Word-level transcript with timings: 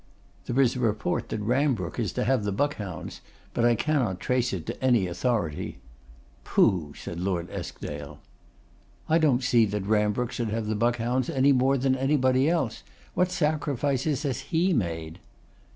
'There 0.47 0.59
is 0.61 0.75
a 0.75 0.79
report 0.79 1.29
that 1.29 1.39
Rambrooke 1.43 1.99
is 1.99 2.11
to 2.13 2.23
have 2.23 2.43
the 2.43 2.51
Buck 2.51 2.77
hounds; 2.77 3.21
but 3.53 3.63
I 3.63 3.75
cannot 3.75 4.19
trace 4.19 4.51
it 4.51 4.65
to 4.65 4.83
any 4.83 5.05
authority.' 5.05 5.77
'Pooh!' 6.43 6.95
said 6.95 7.19
Lord 7.19 7.51
Eskdale. 7.51 8.17
'I 9.09 9.17
don't 9.19 9.43
see 9.43 9.63
that 9.65 9.85
Rambrooke 9.85 10.31
should 10.31 10.49
have 10.49 10.65
the 10.65 10.73
Buckhounds 10.73 11.29
any 11.29 11.51
more 11.51 11.77
than 11.77 11.95
anybody 11.95 12.49
else. 12.49 12.81
What 13.13 13.29
sacrifices 13.29 14.23
has 14.23 14.39
he 14.39 14.73
made? 14.73 15.19